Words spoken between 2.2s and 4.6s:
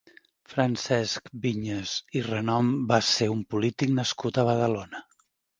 i Renom va ser un polític nascut a